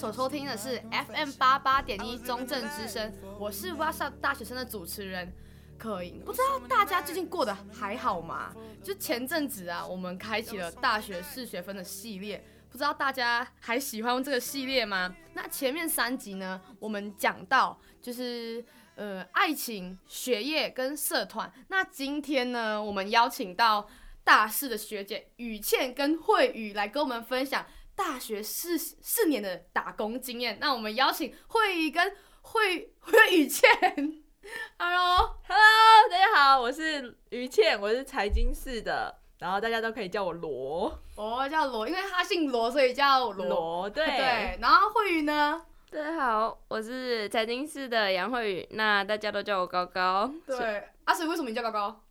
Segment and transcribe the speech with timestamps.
[0.00, 5.30] 所收听的是 FM 八八点一中正之声，我是 What's Up 大学生的主持人
[5.76, 6.22] 可盈。
[6.24, 8.50] 不知道大家最近过得还好吗？
[8.82, 15.14] 就前阵子啊，我们开启了大学四学分的系列，不知道大家还喜欢这个系列吗？
[15.34, 21.52] 那前面三集呢，我们讲到就是呃爱情、学业跟社团。
[21.68, 23.86] 那今天呢，我们邀请到
[24.24, 27.66] 大四的学姐雨倩跟慧宇来跟我们分享
[28.00, 30.56] 大学四四年的打工经验。
[30.58, 32.10] 那我们邀请慧宇跟
[32.40, 33.70] 慧慧宇倩，
[34.78, 44.58] Hello Hello，大家好，我是于倩，我是财经系的，然后大家都可以叫我罗，哦，叫罗，因为他姓罗，所以叫罗，罗，对 对。
[44.62, 45.62] 然后慧宇呢？
[45.90, 50.32] 大家好，我是财经系的杨慧宇，那大家都叫我高高。
[50.46, 52.02] 对，阿水、啊、为什么你叫高高？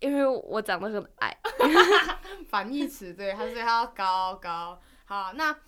[0.00, 1.36] 因为我长得很矮，
[2.48, 4.78] 反义词，对，他说他要高高。
[5.06, 5.58] 好，那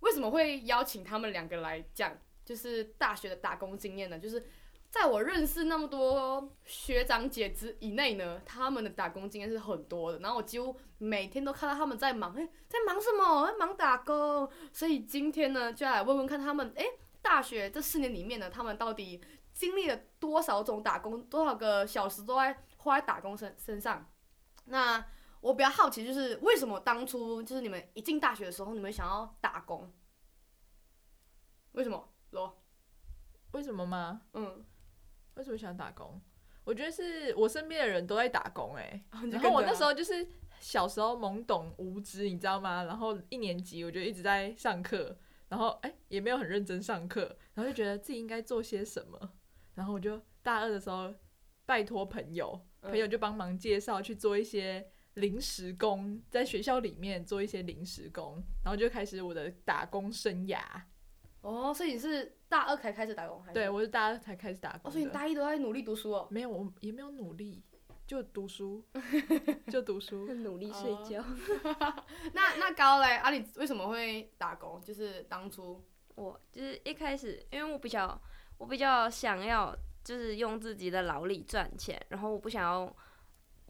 [0.00, 2.12] 为什么会邀请他们两个来讲，
[2.44, 4.18] 就是大学的打工经验呢？
[4.18, 4.46] 就是
[4.90, 10.18] 在我认识那么多学长姐之以内呢，他们的打工经验是很多的。
[10.18, 13.46] 然后我几乎每天都看到他们在忙，哎，在忙什么？
[13.46, 14.48] 在忙打工。
[14.72, 16.84] 所以今天呢，就要来问问看他们，哎，
[17.22, 19.20] 大学这四年里面呢，他们到底
[19.54, 22.58] 经历了多少种打工，多少个小时都在。
[22.78, 24.10] 花在打工身身上，
[24.64, 25.06] 那
[25.40, 29.92] 我比较好奇，就是为什么当初就是你们一进大学的时候，你们想要打工？
[31.72, 32.12] 为什么？
[32.30, 32.60] 罗？
[33.52, 34.22] 为什么吗？
[34.32, 34.64] 嗯，
[35.34, 36.20] 为什么想打工？
[36.64, 40.28] 我觉得是我身边的人都在打工哎、欸，哦、然后我那时候就是
[40.60, 42.84] 小时候懵懂无知，你知道吗？
[42.84, 45.16] 然后一年级我就一直在上课，
[45.48, 49.18] 然后哎、欸、也没有很认真上课，然后就觉得自己应该做些什么，
[49.76, 51.14] 然后我就大二的时候
[51.64, 52.67] 拜托朋友。
[52.82, 60.60] 朋友就帮忙介绍去做一些临时工，在学校里面做一些临时工，然后就开始我的打工生涯。
[61.40, 63.42] 哦，所以你是大二才开始打工？
[63.42, 63.54] 还是？
[63.54, 64.82] 对，我是大二才开始打工。
[64.84, 66.28] 哦，所以你大一都在努力读书哦？
[66.30, 67.62] 没有，我也没有努力，
[68.06, 68.84] 就读书，
[69.70, 71.24] 就读书，努力睡觉。
[72.32, 73.16] 那那高嘞？
[73.16, 74.80] 啊，你为什么会打工？
[74.82, 75.82] 就是当初
[76.14, 78.20] 我就是一开始，因为我比较
[78.56, 79.76] 我比较想要。
[80.08, 82.96] 就是用自己的劳力赚钱，然后我不想要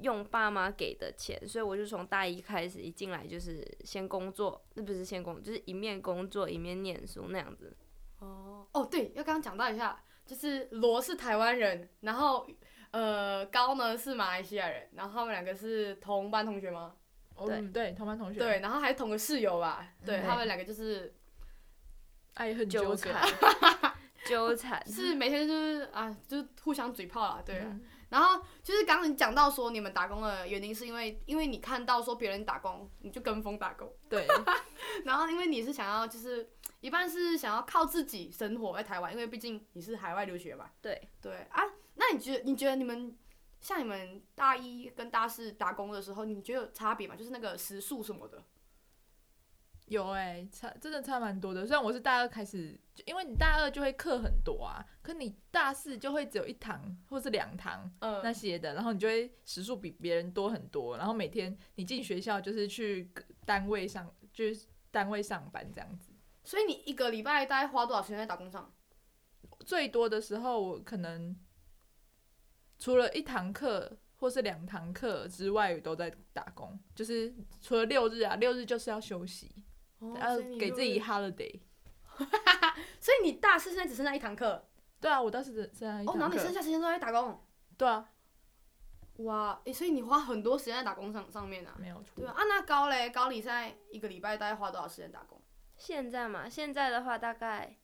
[0.03, 7.77] 用爸妈给的钱，所以我就从大一开始一进来就是先工作，那不是先工作，就是一面工作一面念书那样子。
[8.21, 12.47] 哦哦，对，要刚刚讲到一下，就是罗是台湾人，然后
[12.93, 16.95] 呃高呢是马来西亚人，然后他们两个是同班同学吗？
[17.45, 18.39] 对、嗯、对，同班同学。
[18.39, 19.89] 对，然后还是同个室友吧？
[20.07, 21.13] 对，嗯、他们两个就是
[22.35, 23.11] 爱恨纠葛。
[24.29, 27.67] 纠缠是每天就是啊，就是互相嘴炮啦，对啊。
[27.69, 33.93] 嗯、然后就是刚刚你讲到说你们打工的原因是因为，因为你看到说别人打工，你就跟风打工。
[34.09, 34.27] 对。
[35.05, 36.49] 然后因为你是想要就是
[36.81, 40.71] 一半是想要靠自己生活在台湾，因为毕竟你是海外留学嘛。
[40.83, 41.09] 对。
[41.21, 41.63] 对啊，
[41.95, 43.17] 那你觉得你觉得你们
[43.61, 47.17] 像你们大一跟大四打工的时候，你觉得有差别吗？
[47.17, 48.43] 就是那个时数什么的。
[49.89, 51.67] 有哎、欸，差真的差蛮多的。
[51.67, 60.97] 虽然我是大二开始，因为你大二就会课很多啊，可你大四就会只有一堂或是两堂那些的，嗯、然后你就会时数比别人多很多。
[60.99, 63.11] 然后每天你进学校就是去
[63.47, 66.13] 单位上，就是单位上班这样子。
[66.45, 68.73] 所以你一个礼拜大概花多少时间在打工上？
[69.61, 71.35] 最多的时候，我可能
[72.79, 76.79] 除了一堂课或是两堂课之外，都在打工。
[76.95, 79.65] 就是除了六日啊，六日就是要休息。
[80.01, 81.61] 然后给自己 holiday，
[83.01, 84.65] 所以你大四现在只剩下一堂课。
[85.01, 86.13] 对啊，我大四只剩下一堂课。
[86.13, 87.41] 哦，然后你剩下时间都在打工。
[87.77, 88.11] 对啊。
[89.19, 91.75] 哇，诶，所以你花很多时间在打工上上面啊。
[91.79, 92.13] 没有错。
[92.17, 95.41] 对啊，那高嘞，高你现在一个礼拜大概花多少时间打工？
[95.77, 97.79] 现在嘛，现在的话大概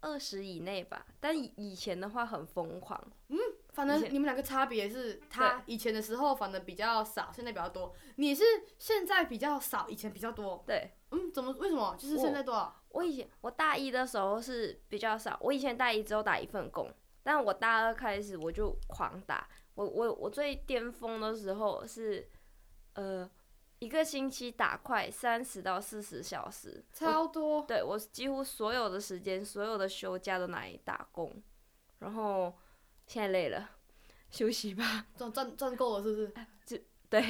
[0.00, 3.02] 二十以内吧，但以前的话很疯狂。
[3.28, 3.38] 嗯。
[3.78, 7.94] 反正你们两个差别是，他以前的时候反正比较少，现在比较多。
[8.16, 8.42] 你是
[8.76, 10.64] 现在比较少，以前比较多。
[10.66, 11.52] 对，嗯，怎么？
[11.60, 11.94] 为什么？
[11.96, 12.74] 就是现在多少？
[12.88, 16.92] 我，我以前我大一的时候是比较少，我以前大一只有打一份工，
[17.22, 19.48] 但我大二开始我就狂打。
[19.74, 22.28] 我我我最巅峰的时候是，
[22.94, 23.30] 呃，
[23.78, 27.58] 一个星期打快三十到四十小时，超多。
[27.58, 31.32] 我对我几乎所有的时间，所有的休假都拿来打工，
[32.00, 32.52] 然后。
[33.08, 33.70] 现在累了，
[34.30, 35.06] 休息吧。
[35.16, 36.32] 赚赚赚够了是不是？
[36.64, 36.76] 就
[37.10, 37.20] 对，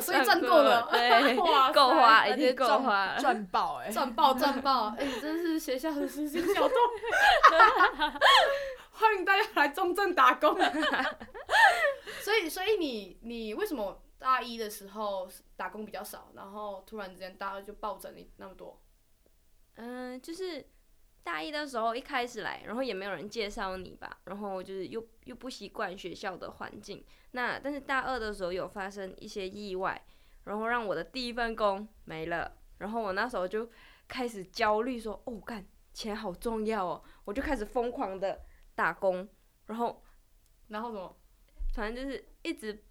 [0.00, 1.34] 所以赚够了，对，
[1.72, 4.94] 够花，已经够花，赚爆哎，赚爆 赚爆！
[4.98, 6.74] 哎，你真是学校的时薪小偷。
[8.92, 10.54] 欢迎大家来中正打工。
[12.22, 15.26] 所所以所以你你为什么大一的时候
[15.56, 18.78] 打工比较少，然后突然之间大二就暴增你那么多？
[19.76, 20.68] 嗯，就是
[21.22, 27.04] 大一的时候一开始来，然后也没有人介绍你吧，然后就是又又不习惯学校的环境。
[27.32, 30.02] 那但是大二的时候有发生一些意外，
[30.44, 33.68] 然后让我的第一份工没了，然后我那时候就
[34.08, 38.40] 开始焦虑，说：“哦，干，钱好重要哦！”我就开始疯狂的
[38.74, 39.28] 打工，
[39.66, 40.02] 然后
[40.68, 41.14] 然后什么？
[41.74, 42.82] 反正就是一直，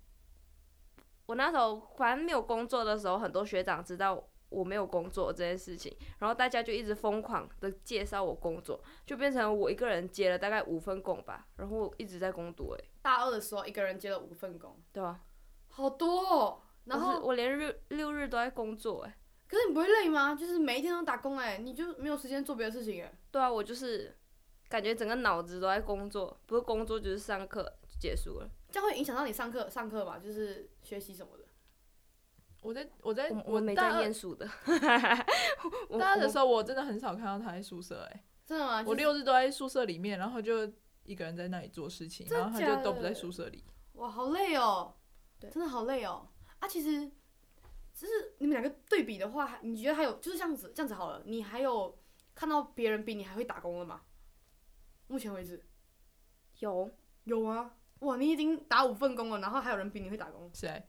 [1.25, 4.23] 我那时候反正没有工作的时候，很多学长知道。
[4.49, 12.75] 我没有工作这件事情，然后大家就一直疯狂的介绍我工作，就变成我一个人接了大概五份工吧，然后一直在工作。
[12.79, 15.21] 哎，大二的时候一个人接了五份工，对啊，
[15.67, 16.61] 好多哦。
[16.85, 19.17] 然后我，我连日六日都在工作，哎，
[19.47, 20.33] 可是你不会累吗？
[20.33, 23.13] 就是每一天都打工，哎，你就没有时间做别的事情，哎。
[23.29, 24.17] 对啊，我就是
[24.69, 28.49] 感觉整个脑子都在工作，不是工作就是上课就结束了。
[28.69, 30.17] 这样会影响到你上课上课吧？
[30.17, 31.43] 就是学习什么的。
[32.61, 34.45] 我在我在我，我没在念书的。
[35.99, 38.83] 大二的时候，我真的很少看到他在宿舍，哎，真的吗？
[38.85, 40.71] 我六日都在宿舍里面，然后就
[41.03, 43.63] 一个人在那里做事情，然后他就都不在宿舍里。
[43.93, 44.93] 哇，好累哦，
[45.39, 46.27] 对，真的好累哦。
[46.59, 47.07] 啊，其实，
[47.93, 51.97] 就是你们两个对比的话，你觉得还有就是这样子，这样子好了，你还有
[52.35, 54.01] 看到别人比你还会打工了吗？
[55.07, 55.63] 目前为止，
[56.59, 56.89] 有
[57.23, 57.75] 有啊。
[58.01, 60.51] 哇，你已经打五份工了，然后还有人比你会打工？
[60.53, 60.83] 谁？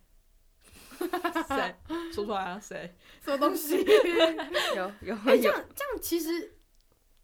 [1.49, 1.77] 谁
[2.13, 2.61] 说出来啊？
[2.61, 2.97] 谁？
[3.21, 3.85] 什么东西？
[4.77, 5.15] 有有。
[5.15, 6.59] 哎、欸，这样这样，其实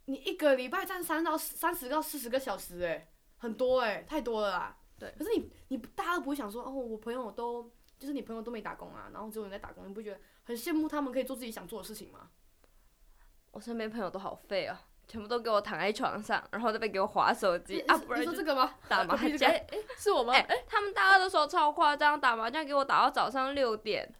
[0.06, 4.76] 你一个礼拜站三到三十到四十个小时，哎，很多哎，太多了啦。
[4.98, 5.12] 对。
[5.18, 12.30] 可是你你大家都不会想说，哦，我朋友都就是你朋友都没打工啊，然后只有你在打工，你不觉得很羡慕他们可以做自己想做的事情吗？
[13.50, 14.88] 我身边朋友都好废啊。
[15.06, 17.96] 全部都给我躺在床上，然后这边给我划手机啊！
[17.98, 18.74] 不然你说这个吗？
[18.88, 19.50] 打麻将？
[19.50, 20.32] 哎、欸，是我吗？
[20.32, 24.12] 哎、欸，他们大二的时候超夸张，打麻将给我打到早上六点。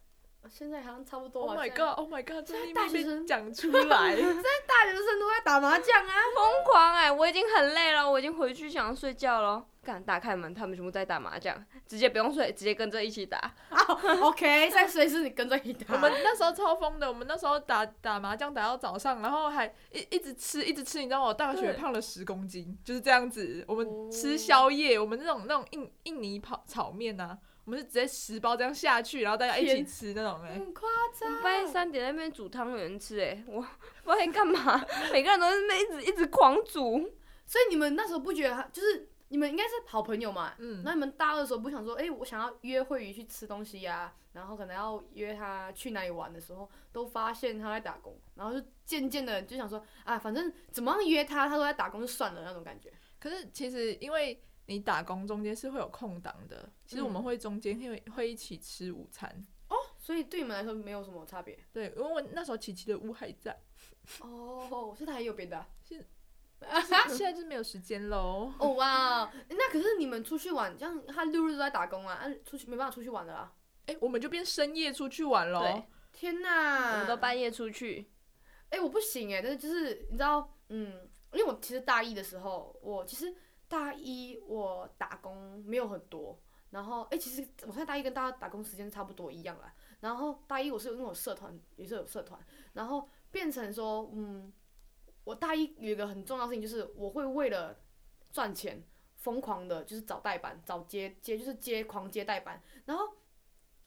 [0.47, 1.43] 现在好像差不多。
[1.47, 1.97] Oh my god!
[1.97, 2.47] Oh my god!
[2.47, 7.11] 现在大学生讲出来， 现在大学生都在打麻将啊，疯狂哎、欸！
[7.11, 9.65] 我已经很累了，我已经回去想要睡觉了。
[9.85, 11.55] 敢打开门，他们全部在打麻将，
[11.87, 13.39] 直接不用睡，直接跟着一起打。
[13.69, 15.95] 啊、oh,，OK，在睡是你跟着一起打。
[15.95, 23.65] 我们那时候超疯的，我们那时候打打麻将打到早上，然后还一一直吃一直吃，你知道我大学胖了十公斤，就是这样子。
[23.69, 30.59] 我们吃宵夜，我们那种那种印印尼炒炒面啊，我们是直接十包这样下去，然后大家一起吃那种哎、欸。
[30.59, 30.89] 很夸
[31.19, 31.43] 张。
[31.43, 33.61] 半夜三点在那边煮汤圆吃哎、欸，我
[34.03, 37.11] 不知干嘛， 每个人都是那一直一直狂煮。
[37.47, 39.11] 所以你们那时候不觉得就是？
[39.35, 40.55] 你们应该是好朋友嘛？
[40.59, 52.93] 嗯，那你们大二的时候不想说，哎、欸，我想要约慧宇去吃东西呀、啊，然后可能要约他去哪里玩的时候，都发现他在打工，然后就渐渐的就想说，啊，反正怎么样约他，他都在打工就算了那种感觉。
[53.19, 59.47] 可是其实因为你打工中间是会有空档的，其实我们会中间会会一起吃午餐、嗯。
[59.71, 61.59] 哦，所以对你们来说没有什么差别。
[61.73, 63.59] 对，因为我那时候琪琪的屋还在。
[64.21, 65.67] 哦，是他还有别的、啊。
[67.09, 68.53] 现在就是没有时间喽。
[68.59, 73.53] 哦哇，那可是你们出去玩，像他六日都在打工啊，出去没办法出去玩的啦。
[73.87, 75.61] 哎、欸，我们就变深夜出去玩喽。
[75.61, 78.11] 对，天哪，我们都半夜出去。
[78.71, 83.35] 哎、欸，我不行哎，但是就是你知道，嗯，因为我其实大一的时候，我其实
[83.69, 86.41] 大一我打工没有很多，
[86.71, 89.73] 然后哎、欸，其实我现在大一跟大家打工时间差不多一样啦。
[90.01, 92.41] 然后大一我是有那种社团，也是有社团，
[92.73, 94.53] 然后变成说，嗯。
[95.25, 97.77] 我大一有一个很重要的事情，就是我会为了
[98.31, 98.83] 赚钱
[99.17, 102.63] 疯狂的，就是找代班，找接接，就是接狂接代班。
[102.85, 103.09] 然后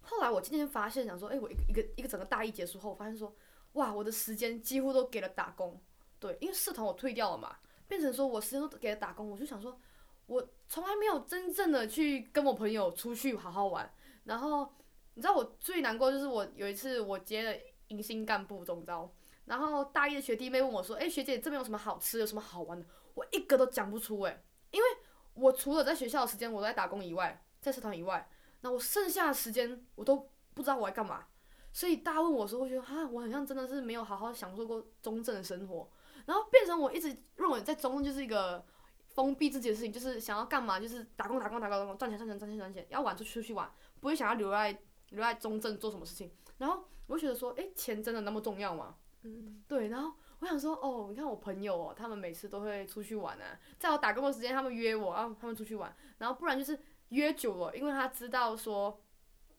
[0.02, 3.36] 后来我今天发现，想说，哎、我一个一个一个整个大一结束后，发现说，
[3.74, 5.80] 哇，我的时间几乎都给了打工。
[6.20, 9.30] 对，因为社团我退掉了嘛，变成说我时间都给了打工。
[9.30, 9.80] 我就想说，
[10.26, 13.94] 我从来没有真正的去跟我朋友出去好好玩。
[14.24, 14.74] 然后
[15.14, 17.56] 你知道我最难过就是我有一次我接了
[17.90, 19.14] 迎新干部中招。
[19.48, 22.86] 然后大一的学弟妹问我说：“哎，学姐这边有什么好吃，有什么好玩的？”
[23.16, 24.88] 我一个都讲不出哎，因为
[25.34, 28.30] 我除了在学校的时间我都在打工以外，在社团以外，
[28.62, 31.26] 那我剩下的时间我都不知道我在干嘛。
[31.72, 35.90] 所以大家问我的时候，我觉得哈，我好像真的是没有好好享受过中正的生活，
[36.26, 38.66] 然后变成我一直认为在中正就是一个
[39.08, 44.78] 封闭自己的事情，就是想要干嘛就是打工打工打工打工赚钱赚钱赚钱赚钱，要玩就出去玩，不会想要留在
[45.12, 46.32] 留在中正做什么事情。
[46.58, 48.96] 然后我就觉得说，哎，钱真的那么重要吗？
[49.24, 59.02] 嗯，对，然后我想说，哦，你看我朋友哦，他们每次都会出去玩啊，在我打工的时间，他们约我，然后他们出去玩，然后不然就是约久了，因为他知道说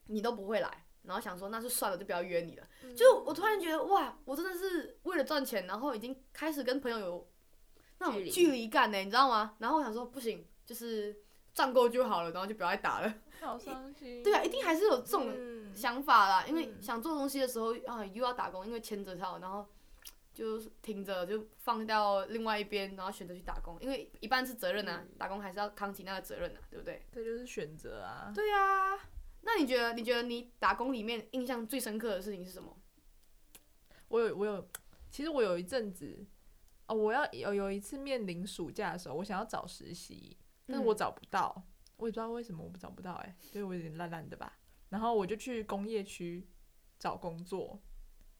[0.07, 2.67] 你都不会来，然后想说那就算了，就不要约你了。
[2.83, 7.29] 嗯、就我突然觉得，哇，我真的是为了赚钱，然后已经开始跟朋友有
[7.99, 9.55] 那种距离感呢，你知道吗？
[9.59, 11.21] 然后我想说，不行，就是
[11.53, 13.13] 赚够就好了，然后就不要再打了。
[13.41, 14.23] 好伤心。
[14.23, 15.27] 对啊，一定还是有这种
[15.73, 19.67] 想法啦，嗯、因为想做东西的时候啊，又要打工，因为牵着跳，然后
[20.33, 27.05] 就停着就放到另外一边，然后选择去打工，因为一半是责任啊，嗯、打工还是要扛起那个责任啊，对不对？
[27.11, 28.31] 这就是选择啊。
[28.33, 28.95] 对啊，
[29.41, 32.77] 那你觉得你觉得你打工里面印象最深刻的事情是什么？
[34.09, 34.67] 我有我有，
[35.09, 36.25] 其实我有一阵子，
[36.87, 41.63] 哦，我要有有一次面临暑假的时候，我想要找实习，但是我找不到，嗯、
[41.97, 44.57] 我也不知道为什么我找不到、欸，哎，所以我有点烂烂的吧。
[44.89, 46.47] 然后我就去工业区
[46.97, 47.81] 找工作，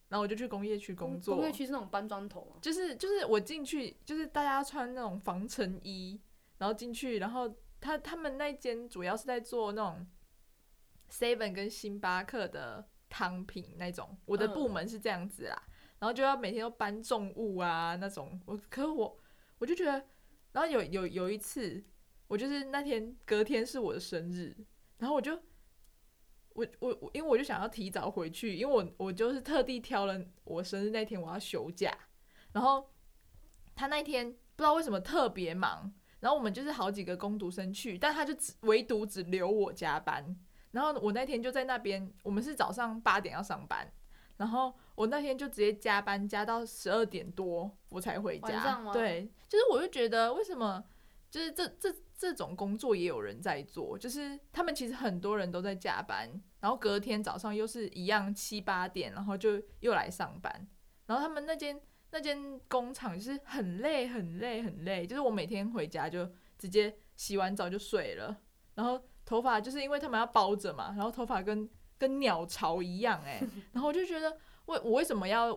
[0.09, 1.37] 然后我就去工业区工作。
[1.37, 2.57] 工业区是那种搬砖头吗？
[2.61, 6.19] 就是就是我进去，就是大家穿那种防尘衣，
[6.57, 10.05] 然后进去，然后他他们那间主要是在做那种
[11.09, 12.87] seven 跟星巴克的。
[13.11, 18.39] 汤品那种，我的部门是这样子啦，嗯、然后就要每天都搬重物啊那种。
[18.45, 19.19] 我可是我
[19.57, 19.93] 我就觉得，
[20.51, 21.83] 然后有有有一次，
[22.27, 24.55] 我就是那天隔天是我的生日，
[24.99, 25.35] 然后我就
[26.59, 31.97] 我我我，因为我就想要提早回去，因为我我就是特地挑了我生日那天我要休假，
[32.51, 32.91] 然后
[33.75, 40.35] 他那天不知道为什么特别忙，然后我们就是好几个工读生去，但他就只唯独只留我加班。
[40.71, 43.91] 然后我那天就在那边，我们是早上八点要上班，
[44.37, 48.79] 然后我那天就直接加班加到十二点多我才回家。
[48.93, 50.83] 对，就是我就觉得为什么，
[51.31, 60.67] 就是这这这种工作也有人在做，就是他们其实很多人都在加班，然后隔天早上又是一样七八点，然后就又来上班，
[61.05, 68.41] 然后他们那间那间工厂就是很累很累很累，就是我每天回家就直接洗完澡就睡了，
[68.75, 69.01] 然后。
[69.25, 73.39] 头发就是因为他们要包着嘛，然后头发跟跟鸟巢一样哎、
[73.73, 74.35] 然后我就觉得
[74.65, 75.55] 为我为什么要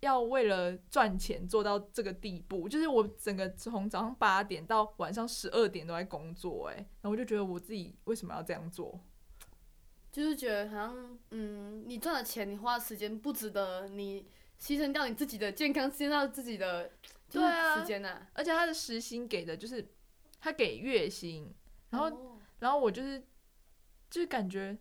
[0.00, 2.68] 要为了赚钱做到这个地步？
[2.68, 8.98] 就是我整个从早上八点到晚上十二点都在工作哎、欸，然后我就觉得我自己为什么要这样做？
[10.10, 14.26] 就是觉得好像嗯，你赚的钱，你花的时间不值得你
[14.60, 16.90] 牺牲掉你自己的健康，牺牲掉自己的
[17.30, 19.86] 对啊时间啊，而且他的时薪给的就是
[20.40, 21.54] 他给月薪，
[21.90, 22.08] 然后。
[22.08, 22.26] 哦
[22.60, 23.18] 然后我就是，
[24.10, 24.76] 就是感觉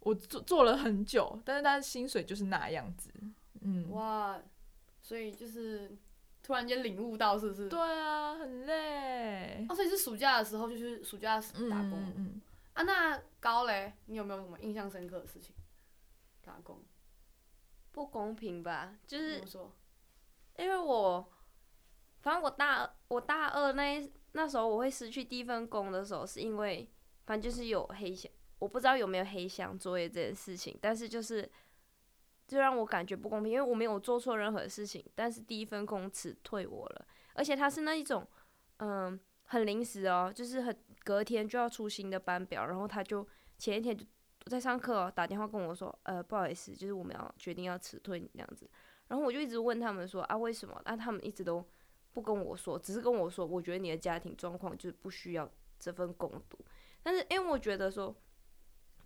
[0.00, 3.10] 我做做了很久，但是他的薪水就是那样子，
[3.62, 3.90] 嗯。
[3.90, 4.40] 哇，
[5.02, 5.96] 所以就是
[6.42, 7.68] 突然间领悟到，是不是？
[7.68, 9.66] 对啊，很累。
[9.68, 11.92] 哦，所以是暑假的时候，就是暑假打工。
[11.92, 12.40] 嗯，嗯
[12.74, 15.54] 啊，那高嘞，你有没有什么印象深刻的事情？
[16.42, 16.82] 打工
[17.92, 18.96] 不公平吧？
[19.06, 19.72] 就是怎么说？
[20.56, 21.28] 因为我，
[22.20, 26.88] 反正我大我大二那那时候我会失去第一份工的时候，是因为。
[27.26, 31.46] 反正就是有黑箱，我不知道有没有黑箱作业这件事情，但是就是
[32.48, 38.26] 就让我感觉不公平，因为我没有做错任何事情，但是第一份工辞退我了，而且他是那一种，
[38.78, 43.24] 嗯，很临时哦，就是很隔天就要出新的班表，然后他就
[43.58, 44.04] 前一天就
[44.46, 48.68] 在上课哦，打电话跟我说，呃，不好意思，就是我们要决定要辞退你这样子，
[49.08, 50.80] 然后我就一直问他们说啊，为什么？
[50.84, 51.62] 啊，他们一直都
[52.14, 56.58] 不跟我说，只是跟我说，我觉得你的家庭状况就是不需要这份工读。
[57.02, 58.14] 但是因为我觉得说，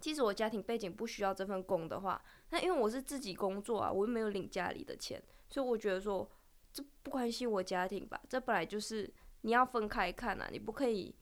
[0.02, 6.28] 即使我家庭背景不需要这份工的话，那因为我是自己工作啊，我又没有领家里的钱，所以我觉得说，
[6.72, 8.20] 这不关心我家庭吧？
[8.28, 9.08] 这本来就是
[9.42, 11.14] 你要分开看啊，你不可以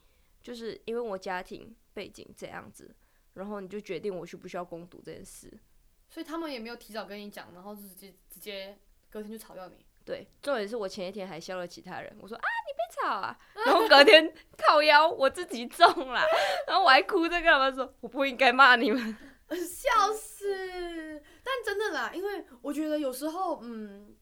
[0.42, 2.90] 就是因为我家庭背景这样子，
[3.34, 5.52] 然后你就决定我需不需要攻读这件事。
[6.08, 8.78] 所以他们也没有提早跟你讲，然后直接直接
[9.10, 9.84] 隔天就炒掉你。
[10.06, 12.48] 对，重点是我前一天还笑了其他人，我说啊，
[12.90, 16.20] 你被炒啊，然后隔天靠腰我自己中了，
[16.66, 19.16] 然后我还哭着跟他们说，我不应该骂你们，
[19.48, 21.22] 笑死。
[21.42, 24.14] 但真的啦，因为我觉得有时候，嗯，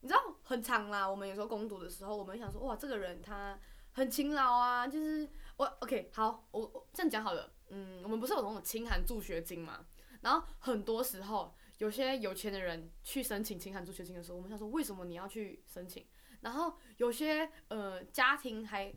[0.00, 3.58] 你知道很长啦，我们有时候攻读的时候，我们想说，哇，这个人他
[3.92, 9.84] 很勤劳啊，就是我 OK 好，我这样讲好了，嗯，我们不是有那种清寒助学金嘛，
[10.22, 11.54] 然后很多时候。
[11.78, 16.04] 有些有钱的人去申请清寒助学金的时候，我们想说，为什么你要去申请？
[16.40, 18.94] 然后有些呃家庭还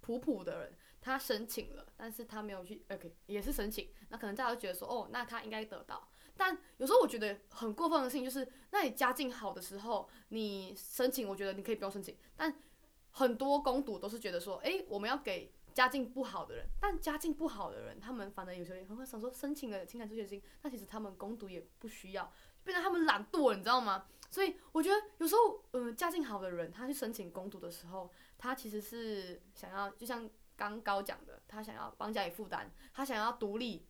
[0.00, 6.08] 普普的人，他申请了，但是他没有去，OK 也是申请，那可能大家都觉得说，哦，那他应该得到。
[6.36, 12.16] 但有时候我觉得很过分的事情就是，那你家境好的时候，你申请，我觉得你可以不用申请。
[12.36, 12.54] 但
[13.10, 15.52] 很多工读都是觉得说，诶，我们要给。
[15.72, 22.30] 家境不好的人，但家境不好的人，他们反正有时候也很会想说申请了情感助学金，那其实他们工读也不需要，
[22.64, 24.08] 变成他们懒惰，你知道吗？
[24.30, 33.86] 所以我觉得有时候，嗯、呃，家境好的人，他去申请工读的时候，他其实是想要，就像刚高讲的，他想要帮家里负担，他想要独立，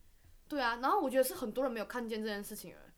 [0.49, 0.81] 对啊。
[0.83, 2.93] 然后我觉得是很多人没有看见这件事情而，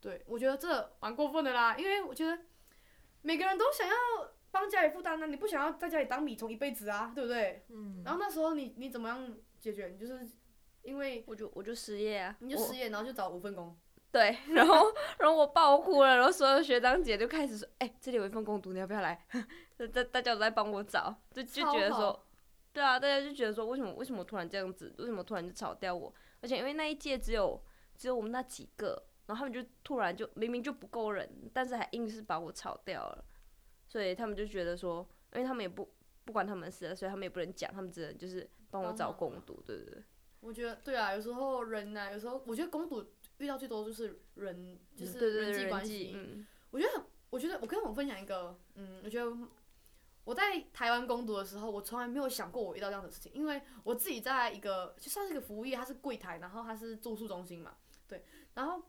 [0.00, 2.38] 对，我觉得这蛮过分的啦，因为我觉得
[3.22, 3.94] 每个人都想要。
[4.48, 5.26] 帮家里负担呢？
[5.26, 7.66] 你不想要在家里当米虫一辈子啊，对不对？
[7.68, 8.02] 嗯。
[8.02, 9.88] 然后那时候你你怎么样解决？
[9.88, 10.26] 你就是
[10.80, 13.76] 因为我就我就失业啊，你就失业，然后就找五份工。
[14.16, 14.86] 对， 然后
[15.18, 19.22] 然后我爆哭了，然后所有学长姐就开始说：“哎、欸，这里有一份工读，你要不要来？”
[19.92, 22.26] 大大家都在帮我找，就就觉得说，
[22.72, 24.94] 对啊，大家就觉得说，为什么为什么突然这样子？
[24.96, 26.10] 为什么突然就炒掉我？
[26.40, 27.62] 而且因为那一届只有
[27.94, 33.22] 只有我们那几个，然后他们就突然就明明就不够人，但是还硬是把我炒掉了，
[33.86, 35.92] 所以他们就觉得说，因为他们也不
[36.24, 40.02] 不管他们事，所以他们也不能讲，他们只能就是帮我找工读，对不对？
[40.40, 43.04] 我觉得对啊，有时候人呐、啊，有时候我觉得工读。
[43.38, 46.12] 遇到最多就是人，就是人际关系。
[46.14, 49.36] 嗯，我觉得，我觉得我跟我分享一个，嗯，我觉得
[50.24, 57.76] 我在台湾攻读的时候，我从来没有想过我遇到这样的事情，因为我自己在一个就算是一个服务业，它是柜台，然后它是住宿中心嘛，
[58.08, 58.24] 对。
[58.54, 58.82] 然后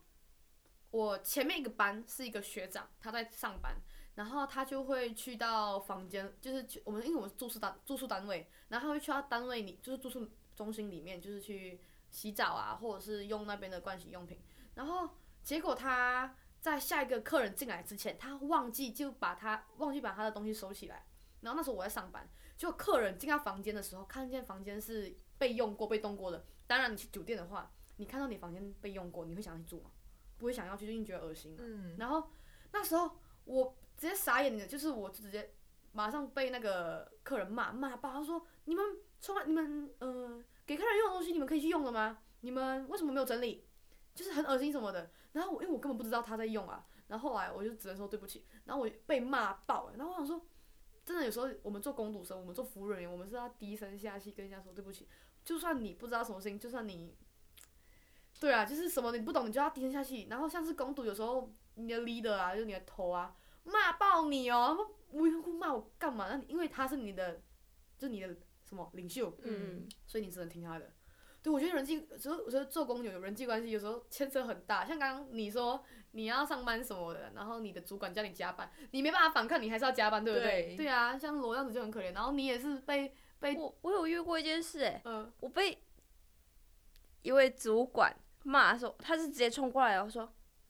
[0.92, 3.76] 我前面一个班是一个学长，他在上班，
[4.16, 11.80] 然后他就会去到房间，就是去我们因为我们是住宿单住宿单位，然后他会去到单位里，就是住宿中心里面，就是去。
[12.18, 14.42] 洗澡啊，或者是用那边的盥洗用品，
[14.74, 15.08] 然后
[15.44, 21.06] 结果他在下一个客人进来之前，他忘记就把他忘记把他的东西收起来，
[21.42, 26.44] 然后那时候我在上班，就客人进到房间的时候，看见房间是被用过、被动过的。
[26.66, 29.92] 当然，你去酒店的话，你看到你房间被用过，你会想要去住吗？
[30.40, 31.56] 不会想要去，就因为觉得恶心。
[31.60, 31.96] 嗯。
[32.00, 32.32] 然后
[32.72, 35.54] 那时候我直接傻眼的，就是我直接
[35.92, 38.84] 马上被那个客人骂骂爆，他说：“你们
[39.20, 42.20] 从来你们呃。”给客人用的东西，你们可以去用了吗？
[42.42, 43.66] 你们为什么没有整理？
[44.14, 45.10] 就是很恶心什么的。
[45.32, 48.46] 然后我因为我根本不知道他在用啊，然后后来我就只能说对不起。
[48.66, 49.96] 然后我被骂爆了。
[49.96, 50.46] 然后我想说，
[51.06, 55.08] 真的有时候我们做工读生，我们做服务人员，我们是要低声下气跟人家说对不起。
[55.46, 57.16] 就算你不知道什么事情，就算你，
[58.40, 60.28] 对啊，就是什么你不懂，你就要低声下气。
[60.30, 63.34] 然后像是工读，有时候你的 leader 啊，就是你的头啊，
[63.64, 64.78] 骂爆你哦，
[65.12, 66.28] 无缘无故骂我干嘛？
[66.30, 67.42] 那因为他是你的，
[67.98, 68.36] 就是你的。
[68.68, 69.36] 什么领袖？
[69.44, 70.92] 嗯，所以你只能听他的。
[71.42, 74.86] 对，我觉得人际，所以我觉得做工有人际关系，有时候牵扯很大。
[74.86, 80.76] 像刚刚你说你要上班什么的，然后你的主管叫你加班，你没办法反抗，你还是要加班，对不对？
[80.76, 82.14] 对，对啊，像罗这样子就很可怜。
[82.14, 85.78] 然后你也是被被我我有遇过一件事，哎，嗯，我被
[87.22, 90.30] 一位主管骂的时候，他是直接冲过来然后说：“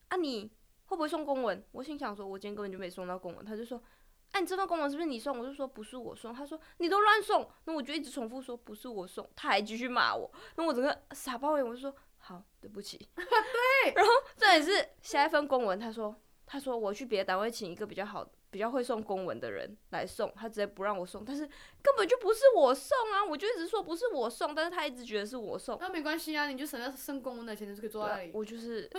[0.10, 0.51] 啊，你
[0.86, 3.81] 会不会送公文？”我心想说：“我今天根本就没送到公文。”他就说。
[4.31, 5.39] 哎、啊，你这份公文是不是你送？
[5.39, 6.33] 我就说不是我送。
[6.33, 9.27] 他说你都乱送，那我就一直重复说不是我送。
[9.35, 12.97] 他还继续骂我，那我整个傻爆眼，我就说好，对不起。
[13.15, 13.93] 对。
[13.95, 21.45] 然后这也是下一份公文，他说他说我去别的单位请一个比较好、比较会送公文的人来送，他直接不让我送，但是
[21.81, 23.23] 根本就不是我送啊！
[23.23, 25.77] 我就一直说不是我送，但是他一直觉得是我送。
[25.81, 28.31] 那没关系啊，你就省下送公文的钱，就可以坐在那里。
[28.33, 28.89] 我就是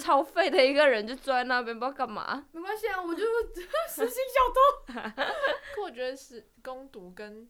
[0.00, 2.48] 超废的一个人，就坐在那边不知道干嘛。
[2.50, 3.22] 没关系啊，我就
[3.88, 5.22] 实心小偷。
[5.74, 7.48] 可我觉得是攻读跟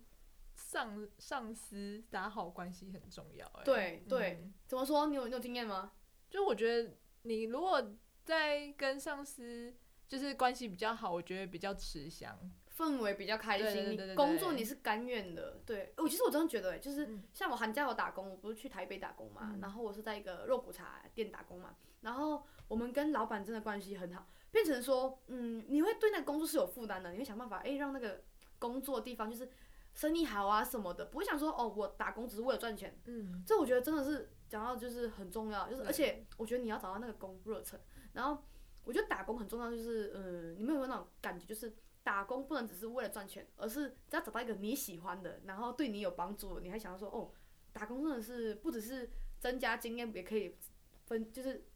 [0.54, 3.46] 上上司打好关系很重要。
[3.54, 5.06] 哎，对对，嗯、怎么说？
[5.06, 5.92] 你有你有经验吗？
[6.28, 6.90] 就我觉得
[7.22, 7.82] 你如果
[8.24, 9.74] 在跟上司。
[10.08, 12.38] 就是关系比较好，我觉得比较吃香，
[12.76, 13.90] 氛围比较开心。
[13.90, 15.92] 你工作你是甘愿的，对。
[15.96, 28.22] 我其实我真的觉得、欸，就是像我寒假有打工，我不是去台北打工嘛，嗯、然后我是在一个肉骨茶店打工嘛，然后我们跟老板真的关系很好，变成说，嗯，你会对那个工作是有负担的，你会想办法，哎、欸，让那个
[28.60, 29.50] 工作地方就是
[29.92, 32.96] 生意好啊什么的，不会想说，哦，我打工只是为了赚钱。
[33.06, 33.42] 嗯。
[33.44, 37.80] 这我觉得真的是讲到就是很重要，就是而且我觉得你要找到那个工热忱，
[38.12, 38.44] 然后。
[38.86, 47.32] 我觉得打工很重要，就是，嗯，你们有没有那种感觉，就是打工不能只是为了赚钱，而是只要找到一个你喜欢的，然后对你有帮助，你还想要说，哦，
[47.72, 50.56] 打工真的是不只是增加经验，也可以
[51.04, 51.66] 分，就是，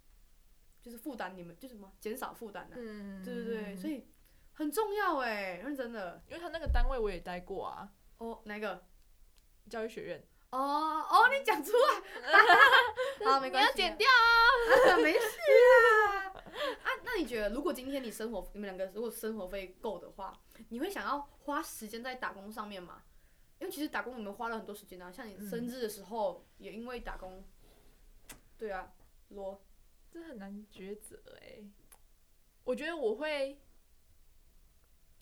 [0.80, 4.06] 就是负担你们，就是什么减少负担的，嗯，对对对，所以
[4.52, 8.86] 很重要哎，认真的，因为他那个单位我也待过啊，哦，哪个？
[9.68, 10.26] 教育学院。
[10.50, 15.38] 哦哦，你讲出来， 好，没关系，你要剪掉啊， 没事
[16.08, 16.29] 啊。
[16.82, 20.32] 啊，那你觉得，如果今天你生活，你们两个如果生活费够的话，
[20.68, 23.02] 你会想要花时间在打工上面吗？
[23.58, 27.44] 因为其实打工我们花了很多时间啊，像你生日的时候，也因为打工。
[28.56, 28.92] 对啊，
[29.28, 29.62] 罗，
[30.10, 31.64] 这很难抉择哎。
[32.64, 33.60] 我觉得我会，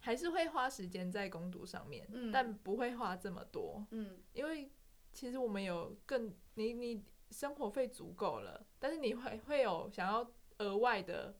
[0.00, 4.70] 还是会花时间在攻读上面，嗯，但不会花这么多，嗯，因为。
[5.10, 11.36] 其实我们有更你你生活费足够了，但是你会会有想要额外的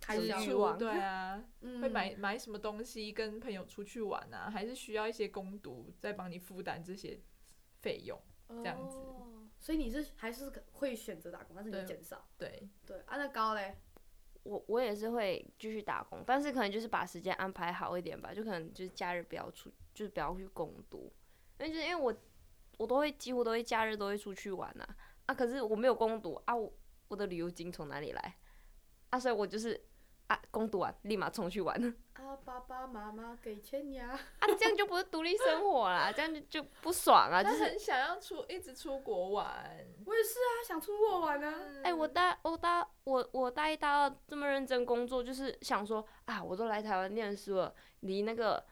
[0.00, 7.20] 支出，对啊， 嗯、会买买什么东西跟朋友出去玩啊，还是需要一些攻读在帮你负担这些
[7.80, 8.96] 费用，这样子。
[8.98, 12.28] 哦、所以你是还是会选择打工，但是你减少。
[12.36, 13.76] 对对，按照高嘞，
[14.42, 21.12] 我我也是会继续打工，但是可能就是把时间安排好一点吧，就可能就是假日不要出，就是不要去攻读，
[21.58, 22.14] 因为就是因为我
[22.78, 26.72] 我都会几乎都会假日都会出去玩呐啊，啊可是我没有攻读啊，我
[27.08, 28.36] 我的旅游金从哪里来
[29.10, 29.18] 啊？
[29.18, 29.80] 所以我就是。
[30.28, 31.80] 啊，攻读完立马冲去玩。
[32.14, 34.08] 啊，爸爸妈妈给钱呀！
[34.40, 37.40] 啊，这样就不是独立生活啦，这样就就不爽啊！
[37.44, 39.46] 就是很想要出，一直出国玩。
[40.04, 41.54] 我也是啊，想出国玩啊。
[41.84, 48.66] 哎、我大我大我我大一大二这么认真工作，就是想说啊，我都来台湾念书了，离那个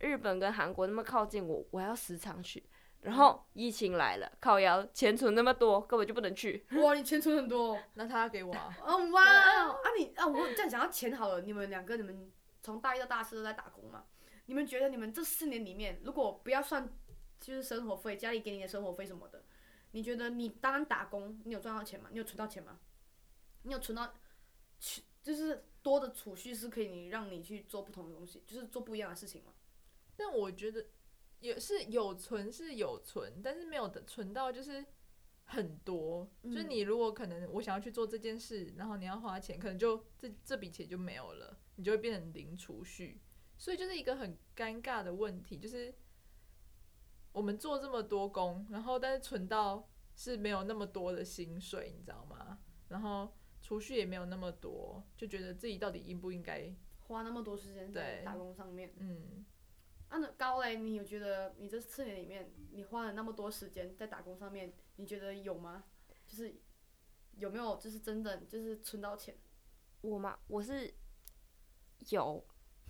[0.00, 2.68] 日本跟韩国那么靠近，我我还要时常去。
[3.02, 6.66] 然后疫情来了，靠腰钱存那么多，根本就不能去。
[6.82, 8.76] 哇，你钱存很多，那他要给我啊？
[8.82, 12.32] 哦哇，啊你啊，我这样讲，要钱好了，你们两个，你们
[12.62, 14.06] 从大一到大四都在打工嘛？
[14.46, 16.92] 你们觉得你们这四年里面，如果不要算
[17.38, 19.44] 就是生活费，家里给你的生活费什么的，
[19.92, 22.08] 你觉得你单单打工，你有赚到钱吗？
[22.10, 22.80] 你有存到钱吗？
[23.62, 24.12] 你有存到，
[25.22, 29.52] 就是多的储蓄是可以你让你去做不同的东西，就是做不一样的事情吗？
[30.16, 30.84] 但我觉得。
[31.40, 34.84] 也是有存是有存，但是没有的存到就是
[35.44, 36.28] 很多。
[36.42, 43.20] 嗯、就是你如果可能，我想要去做这件事，然后你要花钱，可能就这这笔钱就没有了，你就会变成零储蓄。
[43.58, 45.94] 所以就是一个很尴尬的问题，就是
[47.32, 52.58] 我们做这么多工，然后但是存到是没有那么多的薪水，你知道吗？
[52.88, 58.92] 然后储蓄也没有那么多，就觉得自己到底应不应该花那么多时间在打工上面？
[58.98, 59.44] 嗯。
[60.08, 65.84] 啊，那高嘞，你有觉得你这四年里面，你花了那么多时间在打工上面，你觉得有吗？
[66.26, 66.54] 就是
[67.36, 69.36] 有没有就是真的就是存到钱？
[70.02, 70.38] 我嘛？
[70.46, 70.94] 我是
[72.10, 72.44] 有，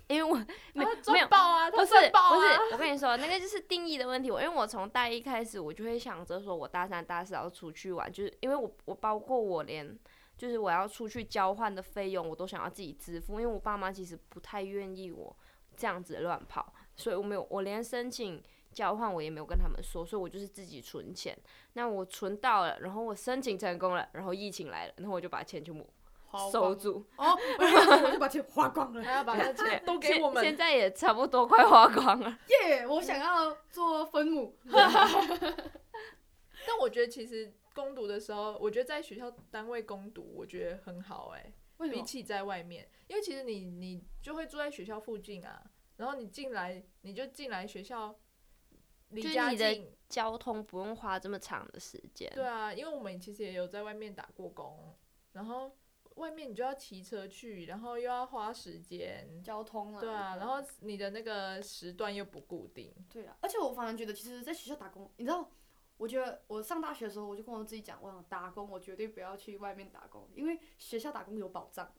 [0.09, 0.37] 因为我
[0.75, 2.13] 没有没有报啊，不是不是，
[2.73, 4.31] 我跟你说那个就是定义的问题。
[4.31, 9.99] 我因为我从大一开始，我就会想着说我大三、大四要出去玩，就是因为我我包括我连
[10.37, 15.35] 就是我要出去交换的费用，我都想要自己支付，因为我爸妈其实不太愿意我
[15.77, 16.75] 这样子乱跑。
[16.97, 21.37] 所以我没有，我连申请交换我也没有跟他们说，所以我就是自己存钱。
[21.75, 25.89] 那我存到了，然后我申请成功了，然后疫情来了，然后我就把钱全部
[26.53, 27.05] 收住。
[27.17, 30.43] 哦，我就把钱花光了，还要把 钱都给我们。
[30.43, 32.39] 现在也差不多快花光了。
[32.49, 34.57] 耶，我想要做分母。
[36.67, 45.63] 但我觉得其实攻读的时候，我觉得在学校单位攻读，我觉得很好哎、欸，比起在外面，因为其实你你就会住在学校附近啊。
[45.97, 48.15] 然后你进来，你就进来学校，
[49.11, 52.31] 离家近，你的交通不用花这么长的时间。
[52.35, 54.95] 对啊，因为我们其实也有在外面打过工，
[55.33, 55.77] 然后
[56.17, 60.01] 外面你就要骑车去，然后又要花时间交通啊。
[60.01, 62.95] 对啊，然后你的那个时段又不固定。
[63.11, 65.51] 对啊，而且我反而觉得，其实在学校打工，你知道，
[65.97, 71.91] 我觉得我上大学的时候，我就跟我自己讲，我想打工，我绝对不要去外面打工，因为学校打工有保障。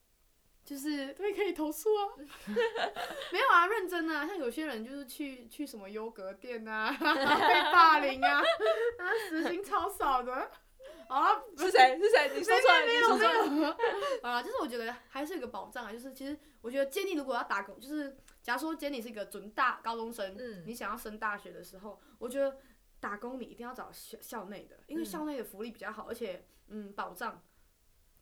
[0.67, 2.11] 就是对，可以投诉啊，
[3.31, 8.41] 没有啊，认真啊，像有些人就是去去什么优格店啊， 被霸凌啊，
[8.99, 10.33] 啊，时薪超少的，
[11.07, 11.97] 啊，是谁？
[11.97, 12.31] 是谁？
[12.35, 13.75] 你说出来，你说出来。
[14.29, 22.57] 啊，就是我觉得还是有个保障啊，就是其实我觉得建议如果要打工，就是假如说今天你是一个准大高中生，嗯，你想要升大学的时候，我觉得
[22.99, 27.41] 打工你一定要找校校内的，因为校内的福利比较好，而且嗯保障。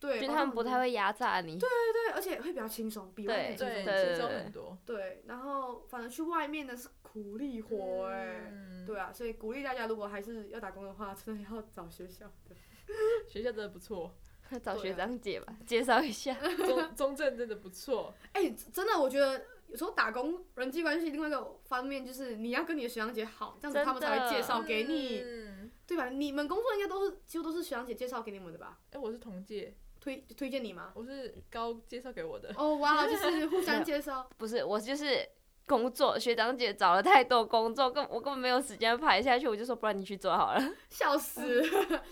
[0.05, 1.57] 对，就他们不太会压榨你。
[1.57, 4.77] 对对对，而且会比较轻松，比外面轻松轻松很多。
[4.85, 12.55] 对，然后反正去外面的是苦力活哎，嗯、对啊，所以鼓励大家，如果还是要打工的话，真的要找学校的。
[13.27, 14.13] 学校真的不错，
[14.61, 16.35] 找学长姐吧，啊、介绍一下。
[16.67, 18.13] 中中正真的不错。
[18.33, 26.09] 哎、欸，真的，我觉得有时候打工人际关系另外一个方面就是你要跟你的学长姐好，这样子他们才会介绍给你，嗯、对吧？
[26.09, 28.77] 你们工作应该都是几乎都是学长姐介绍给你们的吧？
[28.91, 29.75] 哎、欸，我是同届。
[30.05, 30.91] 推推荐你吗？
[30.93, 32.53] 我是高介绍给我的。
[32.55, 34.29] 哦，哇， 就是互相介绍。
[34.37, 35.27] 不是，我就是
[35.65, 40.61] 工作，学长姐找了太多工作，根我根本没有时间排下去，我就说不然你去做好了。
[40.91, 41.59] 笑死，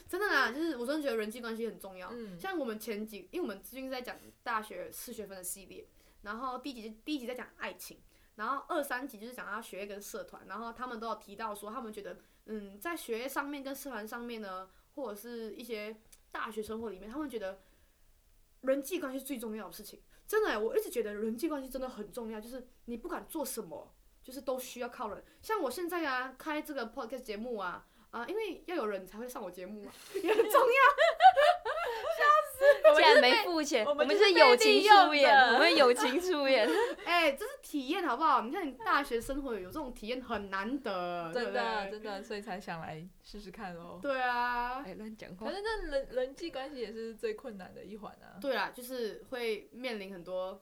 [0.09, 2.09] 真的啦，就是我真的觉得人际关系很重要。
[2.11, 2.35] 嗯。
[2.39, 5.87] 像我们前几，因为我们最近在讲大学四学分的系列，
[6.23, 7.99] 然后第一集第一集在讲爱情，
[8.37, 15.95] 然后二三集就是讲到学业跟社团，然后他们都有提到说，他们觉得嗯，在学业上面跟社团上面呢，或者是一些
[16.31, 17.59] 大学生活里面，他们觉得。
[18.63, 22.41] 人际关系最重要的事情，真的、我一直觉得人际关系真的很重要。
[22.41, 25.23] 就是你不管做什么，就是都需要靠人。
[25.41, 30.77] 像我现在啊，开这个 podcast 节目啊，啊，因为要有人才会上我节目嘛，也很重要。
[32.93, 36.67] 竟然没付钱，我们是是友情出演，我们友情出 演。
[37.05, 38.41] 哎、这是体验好不好？
[38.41, 43.99] 你看你大学生活有这种体验很难得，真的对真的，所以才想来试试看哦。
[44.01, 48.39] 对啊，哎，乱讲话反正那人人际关系也是最困难的一环啊。
[48.41, 50.61] 对啊，就是会面临很多，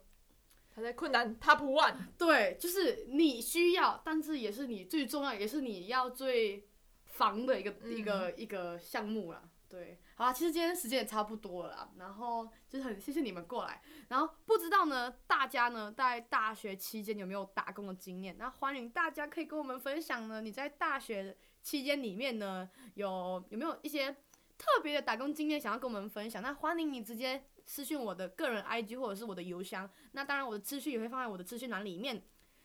[0.76, 1.96] 他在困难 top one。
[2.18, 6.68] 对，就是你需要，但是也是你最重要，也是你要最
[7.06, 9.44] 防的一个、嗯一个一个项目啦。
[9.70, 18.38] 对，啊，其实今天时间也差不多了，然后就是很谢谢你们过来，然后不知道呢，大家呢在大学期间有没有打工的经验？
[18.38, 24.12] 那欢迎大家可以跟我们分享呢，你在大学期间里面呢有有没有一些
[24.60, 26.40] 特别的打工经验想要跟我们分享？
[26.44, 32.22] 那欢迎你直接私信我的个人 IG 或者是我的邮箱，那当然我的资讯也会放在我的资讯栏里面。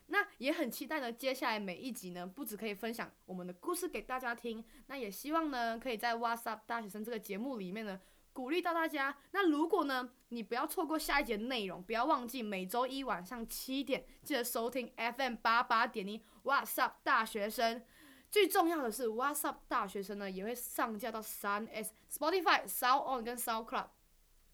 [0.07, 7.99] 那也很期待呢，接下来每一集呢，不止可以分享我们的故事给大家听，那也希望呢，可以在 What's Up 大学生这个节目里面呢，
[8.31, 9.17] 鼓励到大家。
[9.31, 17.83] 那如果呢，你不要错过下一节内容，不要忘记每周一晚上七点记得收听 FM 八八点零 What's Up 大学生。
[18.29, 23.87] 最重要的是，What's Up 大学生呢也会上架到三 S、Spotify、Sound On 跟 SoundCloud。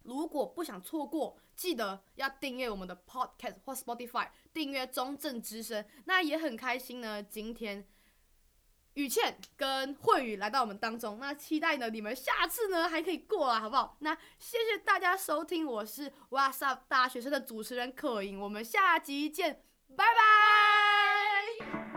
[0.04, 5.86] 如果不想错过，记得要订阅我们的 Podcast 或 Spotify，订阅中正之声。
[6.04, 7.88] 那也很开心呢，今天
[8.96, 13.96] 雨倩跟慧宇来到我们当中，那期待呢你们下次呢还可以过来，好不好？
[14.02, 19.64] 那谢谢大家收听，我是 What's Up 大学生的主持人可盈，我们下集见，
[19.96, 21.93] 拜拜。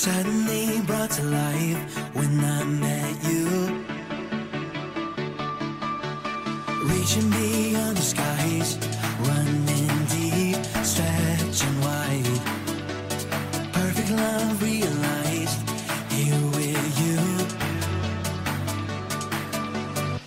[0.00, 3.84] Suddenly brought to life when I met you.
[6.88, 8.78] Reaching beyond the skies,
[9.28, 12.40] running deep, stretching wide.
[13.74, 15.60] Perfect love realized
[16.10, 17.20] here with you.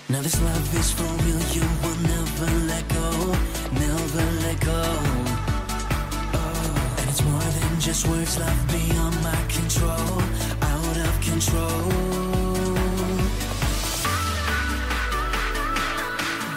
[0.09, 3.09] Now this love is for real, you will never let go,
[3.73, 4.83] never let go.
[6.37, 8.72] Oh, and it's more than just words, love
[9.73, 10.21] control,
[10.61, 11.89] out of control.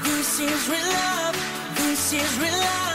[0.05, 2.86] This is real love, this is real love.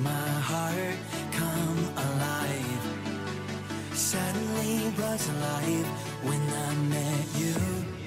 [0.00, 0.10] My
[0.50, 0.96] heart
[1.32, 2.84] come alive.
[3.92, 5.86] Suddenly was alive
[6.22, 7.97] when I met you.